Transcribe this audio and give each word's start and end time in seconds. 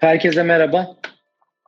Herkese 0.00 0.42
merhaba. 0.42 0.96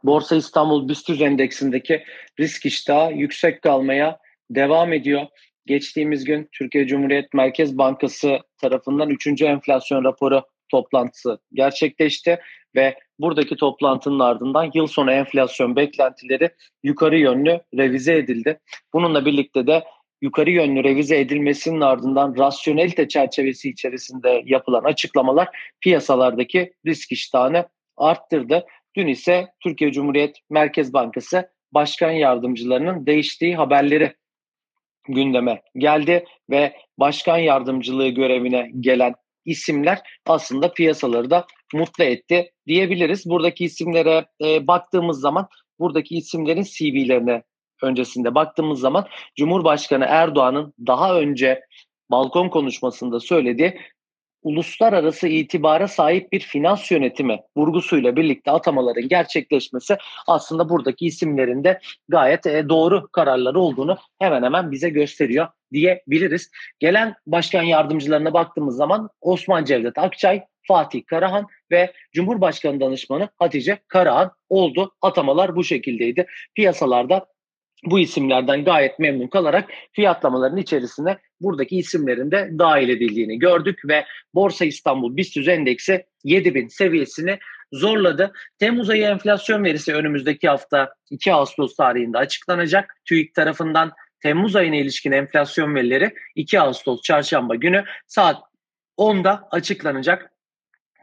Borsa 0.05 0.37
İstanbul 0.37 0.89
BIST 0.89 1.11
endeksindeki 1.11 2.05
risk 2.41 2.67
iştahı 2.67 3.13
yüksek 3.13 3.63
kalmaya 3.63 4.19
devam 4.51 4.93
ediyor. 4.93 5.27
Geçtiğimiz 5.67 6.25
gün 6.25 6.49
Türkiye 6.53 6.87
Cumhuriyet 6.87 7.35
Merkez 7.35 7.79
Bankası 7.79 8.39
tarafından 8.61 9.11
3. 9.11 9.43
enflasyon 9.43 10.05
raporu 10.05 10.43
toplantısı 10.71 11.39
gerçekleşti 11.53 12.39
ve 12.75 12.99
buradaki 13.19 13.57
toplantının 13.57 14.21
ardından 14.21 14.71
yıl 14.75 14.87
sonu 14.87 15.13
enflasyon 15.13 15.77
beklentileri 15.77 16.51
yukarı 16.83 17.19
yönlü 17.19 17.61
revize 17.77 18.17
edildi. 18.17 18.61
Bununla 18.93 19.27
birlikte 19.27 19.67
de 19.67 19.85
yukarı 20.25 20.51
yönlü 20.51 20.85
revize 20.85 21.21
edilmesinin 21.21 21.81
ardından 21.81 22.35
rasyonelite 22.39 23.09
çerçevesi 23.09 23.69
içerisinde 23.71 24.43
yapılan 24.45 24.85
açıklamalar 24.85 25.49
piyasalardaki 25.81 26.73
risk 26.87 27.13
iştahını 27.13 27.69
arttırdı. 27.97 28.67
Dün 28.97 29.07
ise 29.07 29.47
Türkiye 29.63 29.93
Cumhuriyet 29.93 30.37
Merkez 30.51 30.93
Bankası 30.93 31.51
Başkan 31.73 32.11
Yardımcılarının 32.11 33.07
değiştiği 33.07 33.57
haberleri 33.57 34.15
gündeme 35.09 35.63
geldi 35.77 36.25
ve 36.51 36.73
başkan 36.99 37.39
yardımcılığı 37.39 38.09
görevine 38.09 38.71
gelen 38.81 39.15
isimler 39.45 39.99
aslında 40.27 40.73
piyasaları 40.73 41.31
da 41.31 41.47
mutlu 41.75 42.05
etti 42.05 42.51
diyebiliriz. 42.67 43.27
Buradaki 43.27 43.65
isimlere 43.65 44.27
e, 44.45 44.67
baktığımız 44.67 45.21
zaman 45.21 45.49
buradaki 45.79 46.17
isimlerin 46.17 46.63
CV'lerine 46.63 47.43
öncesinde 47.83 48.35
baktığımız 48.35 48.81
zaman 48.81 49.07
Cumhurbaşkanı 49.37 50.05
Erdoğan'ın 50.09 50.75
daha 50.87 51.19
önce 51.19 51.61
balkon 52.11 52.49
konuşmasında 52.49 53.21
söylediği 53.21 53.79
uluslararası 54.45 55.29
itibara 55.29 55.89
sahip 55.89 56.33
bir 56.33 56.41
finans 56.41 56.91
yönetimi 56.91 57.41
vurgusuyla 57.57 58.17
birlikte 58.17 58.51
atamaların 58.51 59.09
gerçekleşmesi 59.09 59.97
aslında 60.27 60.69
buradaki 60.69 61.07
isimlerin 61.07 61.65
de 61.65 61.81
gayet 62.09 62.47
e, 62.47 62.69
doğru 62.69 63.09
kararları 63.13 63.61
olduğunu 63.61 63.99
hemen 64.19 64.43
hemen 64.43 64.71
bize 64.71 64.91
gösteriyor 64.91 65.49
diyebiliriz. 65.73 66.51
Gelen 66.79 67.15
başkan 67.27 67.63
yardımcılarına 67.63 68.33
baktığımız 68.33 68.77
zaman 68.77 69.09
Osman 69.21 69.65
Cevdet 69.65 69.99
Akçay, 69.99 70.43
Fatih 70.69 71.07
Karahan 71.07 71.47
ve 71.71 71.93
Cumhurbaşkanı 72.13 72.81
danışmanı 72.81 73.29
Hatice 73.37 73.79
Karahan 73.89 74.31
oldu. 74.49 74.93
Atamalar 75.03 75.57
bu 75.57 75.65
şekildeydi. 75.65 76.27
Piyasalarda 76.55 77.27
bu 77.87 77.99
isimlerden 77.99 78.65
gayet 78.65 78.99
memnun 78.99 79.27
kalarak 79.27 79.71
fiyatlamaların 79.93 80.59
içerisine 80.59 81.19
buradaki 81.41 81.77
isimlerin 81.77 82.31
de 82.31 82.51
dahil 82.59 82.89
edildiğini 82.89 83.39
gördük 83.39 83.81
ve 83.89 84.05
Borsa 84.35 84.65
İstanbul 84.65 85.17
BIST 85.17 85.49
endeksi 85.49 86.07
7000 86.25 86.69
seviyesini 86.69 87.39
zorladı. 87.73 88.33
Temmuz 88.59 88.91
ayı 88.91 89.03
enflasyon 89.03 89.65
verisi 89.65 89.95
önümüzdeki 89.95 90.49
hafta 90.49 90.95
2 91.11 91.35
Ağustos 91.35 91.77
tarihinde 91.77 92.19
açıklanacak. 92.19 92.97
TÜİK 93.05 93.35
tarafından 93.35 93.93
Temmuz 94.21 94.57
ayına 94.57 94.77
ilişkin 94.77 95.13
enflasyon 95.13 95.75
verileri 95.75 96.15
2 96.35 96.61
Ağustos 96.61 97.03
çarşamba 97.03 97.55
günü 97.55 97.85
saat 98.07 98.43
10'da 98.99 99.49
açıklanacak. 99.51 100.34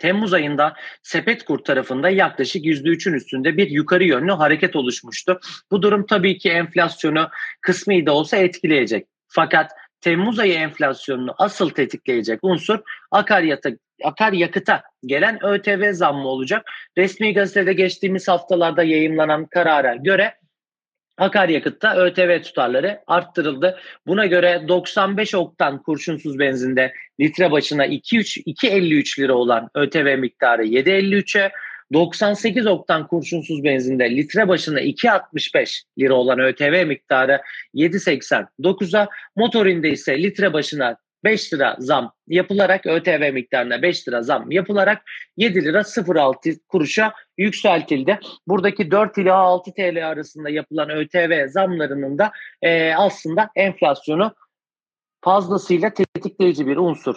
Temmuz 0.02 0.33
ayında 0.33 0.73
Sepetkur 1.03 1.59
tarafında 1.59 2.09
yaklaşık 2.09 2.66
%3'ün 2.66 3.13
üstünde 3.13 3.57
bir 3.57 3.69
yukarı 3.69 4.03
yönlü 4.03 4.31
hareket 4.31 4.75
oluşmuştu. 4.75 5.39
Bu 5.71 5.81
durum 5.81 6.05
tabii 6.05 6.38
ki 6.38 6.49
enflasyonu 6.49 7.30
kısmi 7.61 8.05
de 8.05 8.11
olsa 8.11 8.38
etkileyecek. 8.38 9.07
Fakat 9.27 9.72
Temmuz 10.02 10.39
ayı 10.39 10.53
enflasyonunu 10.53 11.35
asıl 11.38 11.69
tetikleyecek 11.69 12.39
unsur 12.41 12.79
akaryakıta, 13.11 13.69
akaryakıta 14.03 14.83
gelen 15.05 15.45
ÖTV 15.45 15.94
zammı 15.94 16.27
olacak. 16.27 16.66
Resmi 16.97 17.33
gazetede 17.33 17.73
geçtiğimiz 17.73 18.27
haftalarda 18.27 18.83
yayınlanan 18.83 19.45
karara 19.45 19.95
göre 19.95 20.33
akaryakıtta 21.17 21.95
ÖTV 21.95 22.41
tutarları 22.41 22.99
arttırıldı. 23.07 23.79
Buna 24.07 24.25
göre 24.25 24.66
95 24.67 25.35
oktan 25.35 25.81
kurşunsuz 25.81 26.39
benzinde 26.39 26.94
litre 27.19 27.51
başına 27.51 27.85
2.53 27.85 29.19
lira 29.19 29.33
olan 29.33 29.69
ÖTV 29.75 30.17
miktarı 30.17 30.63
7.53'e 30.63 31.51
98 31.94 32.67
oktan 32.67 33.07
kurşunsuz 33.07 33.63
benzinde 33.63 34.16
litre 34.16 34.47
başına 34.47 34.81
2.65 34.81 35.83
lira 35.99 36.13
olan 36.13 36.39
ÖTV 36.39 36.85
miktarı 36.88 37.41
7.89'a 37.75 39.07
motorinde 39.35 39.89
ise 39.89 40.23
litre 40.23 40.53
başına 40.53 40.97
5 41.24 41.54
lira 41.54 41.76
zam 41.80 42.14
yapılarak 42.28 42.86
ÖTV 42.86 43.34
miktarına 43.34 43.82
5 43.82 44.08
lira 44.08 44.22
zam 44.22 44.52
yapılarak 44.52 45.02
7 45.38 45.66
lira 45.66 45.84
06 46.16 46.50
kuruşa 46.68 47.14
yükseltildi. 47.38 48.20
Buradaki 48.48 48.92
4 48.92 49.18
ila 49.18 49.36
6 49.36 49.74
TL 49.74 50.08
arasında 50.08 50.50
yapılan 50.50 50.90
ÖTV 50.90 51.48
zamlarının 51.48 52.18
da 52.18 52.32
e, 52.62 52.94
aslında 52.94 53.50
enflasyonu 53.56 54.36
fazlasıyla 55.22 55.94
tetikleyici 55.94 56.68
bir 56.68 56.78
unsur 56.78 57.16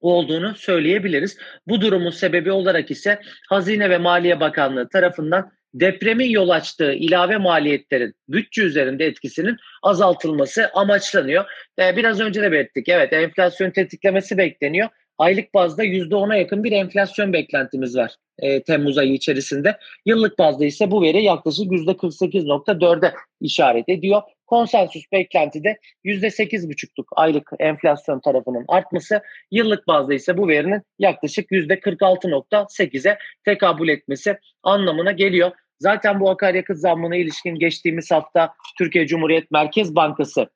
olduğunu 0.00 0.54
söyleyebiliriz. 0.54 1.38
Bu 1.66 1.80
durumun 1.80 2.10
sebebi 2.10 2.52
olarak 2.52 2.90
ise 2.90 3.20
Hazine 3.48 3.90
ve 3.90 3.98
Maliye 3.98 4.40
Bakanlığı 4.40 4.88
tarafından 4.88 5.57
depremin 5.74 6.30
yol 6.30 6.48
açtığı 6.48 6.92
ilave 6.92 7.36
maliyetlerin 7.36 8.14
bütçe 8.28 8.62
üzerinde 8.62 9.06
etkisinin 9.06 9.56
azaltılması 9.82 10.70
amaçlanıyor. 10.74 11.44
Ee, 11.78 11.96
biraz 11.96 12.20
önce 12.20 12.42
de 12.42 12.52
belirttik. 12.52 12.88
Evet 12.88 13.12
enflasyon 13.12 13.70
tetiklemesi 13.70 14.38
bekleniyor. 14.38 14.88
Aylık 15.18 15.54
bazda 15.54 15.84
%10'a 15.84 16.36
yakın 16.36 16.64
bir 16.64 16.72
enflasyon 16.72 17.32
beklentimiz 17.32 17.96
var 17.96 18.16
e, 18.38 18.62
Temmuz 18.62 18.98
ayı 18.98 19.12
içerisinde. 19.12 19.78
Yıllık 20.06 20.38
bazda 20.38 20.64
ise 20.64 20.90
bu 20.90 21.02
veri 21.02 21.24
yaklaşık 21.24 21.72
%48.4'e 21.72 23.14
işaret 23.40 23.88
ediyor. 23.88 24.22
Konsensüs 24.46 25.02
beklentide 25.12 25.78
%8,5'luk 26.04 27.04
aylık 27.16 27.50
enflasyon 27.58 28.20
tarafının 28.20 28.64
artması, 28.68 29.22
yıllık 29.50 29.86
bazda 29.86 30.14
ise 30.14 30.36
bu 30.36 30.48
verinin 30.48 30.82
yaklaşık 30.98 31.50
%46.8'e 31.50 33.18
tekabül 33.44 33.88
etmesi 33.88 34.38
anlamına 34.62 35.12
geliyor. 35.12 35.50
Zaten 35.80 36.20
bu 36.20 36.30
akaryakıt 36.30 36.78
zammına 36.78 37.16
ilişkin 37.16 37.54
geçtiğimiz 37.54 38.10
hafta 38.10 38.54
Türkiye 38.78 39.06
Cumhuriyet 39.06 39.50
Merkez 39.50 39.96
Bankası 39.96 40.48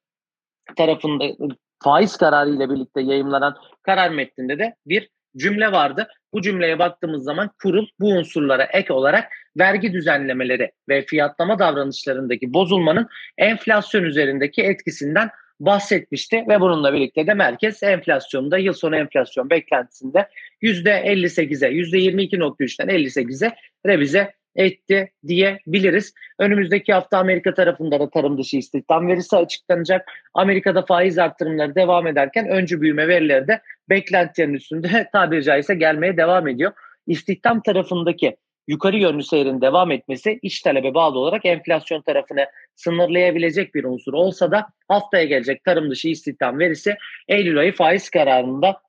tarafında 0.77 1.25
faiz 1.83 2.17
kararı 2.17 2.51
ile 2.51 2.71
birlikte 2.71 3.01
yayımlanan 3.01 3.57
karar 3.83 4.11
metninde 4.11 4.59
de 4.59 4.75
bir 4.87 5.09
cümle 5.37 5.73
vardı. 5.73 6.09
Bu 6.33 6.43
cümleye 6.43 6.79
baktığımız 6.79 7.25
zaman 7.25 7.51
kurul 7.63 7.87
bu 8.01 8.09
unsurlara 8.09 8.65
ek 8.65 8.93
olarak 8.93 9.33
vergi 9.59 9.93
düzenlemeleri 9.93 10.73
ve 10.89 11.03
fiyatlama 11.03 11.59
davranışlarındaki 11.59 12.53
bozulmanın 12.53 13.09
enflasyon 13.39 14.03
üzerindeki 14.03 14.63
etkisinden 14.63 15.31
bahsetmişti 15.61 16.45
ve 16.49 16.61
bununla 16.61 16.93
birlikte 16.93 17.27
de 17.27 17.35
merkez 17.35 17.83
enflasyonda 17.83 18.59
yıl 18.59 18.73
sonu 18.73 18.97
enflasyon 18.97 19.51
beklentisinde 19.51 20.29
%58'e 20.63 21.71
%22.3'ten 21.71 22.89
58'e 22.89 23.55
revize 23.87 24.33
etti 24.57 25.11
diyebiliriz. 25.27 26.15
Önümüzdeki 26.39 26.93
hafta 26.93 27.19
Amerika 27.19 27.55
tarafında 27.55 28.01
da 28.01 28.11
tarım 28.11 28.39
dışı 28.39 28.57
istihdam 28.57 29.09
verisi 29.09 29.37
açıklanacak. 29.37 30.09
Amerika'da 30.35 30.83
faiz 30.83 31.19
arttırımları 31.19 31.75
devam 31.75 32.07
ederken 32.07 32.49
öncü 32.49 32.81
büyüme 32.81 33.09
verileri 33.09 33.49
de 33.49 33.61
beklentilerin 33.91 34.55
üstünde 34.55 35.09
tabiri 35.13 35.45
caizse 35.45 35.75
gelmeye 35.75 36.17
devam 36.17 36.49
ediyor. 36.49 36.73
İstihdam 37.07 37.63
tarafındaki 37.63 38.37
yukarı 38.69 38.97
yönlü 38.97 39.23
seyrin 39.23 39.61
devam 39.61 39.91
etmesi 39.91 40.39
iç 40.43 40.61
talebe 40.61 40.95
bağlı 40.95 41.19
olarak 41.19 41.45
enflasyon 41.45 42.03
tarafını 42.03 42.47
sınırlayabilecek 42.77 43.75
bir 43.75 43.85
unsur 43.85 44.13
olsa 44.13 44.51
da 44.51 44.67
haftaya 44.89 45.25
gelecek 45.25 45.65
tarım 45.65 45.91
dışı 45.91 46.09
istihdam 46.09 46.59
verisi 46.59 46.97
Eylül 47.29 47.59
ayı 47.59 47.75
faiz 47.75 48.11
kararında 48.11 48.81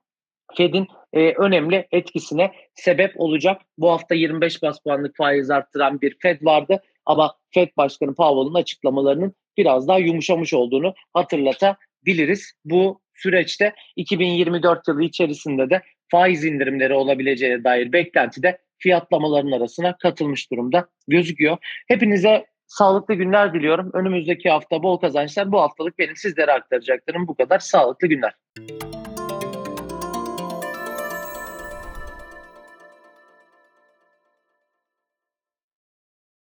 Fed'in 0.57 0.87
e, 1.13 1.33
önemli 1.33 1.87
etkisine 1.91 2.51
sebep 2.75 3.19
olacak. 3.19 3.61
Bu 3.77 3.91
hafta 3.91 4.15
25 4.15 4.61
bas 4.61 4.79
puanlık 4.79 5.17
faiz 5.17 5.49
arttıran 5.49 6.01
bir 6.01 6.17
Fed 6.19 6.37
vardı 6.41 6.81
ama 7.05 7.35
Fed 7.53 7.69
Başkanı 7.77 8.15
Powell'ın 8.15 8.53
açıklamalarının 8.53 9.35
biraz 9.57 9.87
daha 9.87 9.99
yumuşamış 9.99 10.53
olduğunu 10.53 10.93
hatırlatabiliriz. 11.13 12.53
Bu 12.65 13.01
süreçte 13.15 13.73
2024 13.95 14.87
yılı 14.87 15.03
içerisinde 15.03 15.69
de 15.69 15.81
faiz 16.11 16.45
indirimleri 16.45 16.93
olabileceğine 16.93 17.63
dair 17.63 17.93
beklenti 17.93 18.43
de 18.43 18.57
fiyatlamaların 18.77 19.51
arasına 19.51 19.97
katılmış 19.97 20.51
durumda 20.51 20.87
gözüküyor. 21.07 21.57
Hepinize 21.87 22.45
sağlıklı 22.67 23.13
günler 23.13 23.53
diliyorum. 23.53 23.89
Önümüzdeki 23.93 24.49
hafta 24.49 24.83
bol 24.83 24.97
kazançlar. 24.97 25.51
Bu 25.51 25.61
haftalık 25.61 25.99
benim 25.99 26.15
sizlere 26.15 26.51
aktaracaklarım 26.51 27.27
bu 27.27 27.35
kadar. 27.35 27.59
Sağlıklı 27.59 28.07
günler. 28.07 28.33